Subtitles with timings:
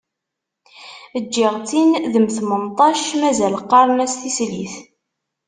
[1.23, 4.73] Ǧǧiɣ-tt-in d mm tmenṭac, mazal qqaren-as "tislit".